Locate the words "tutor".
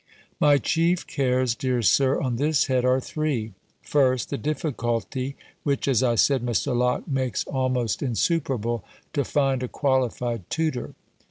10.49-10.95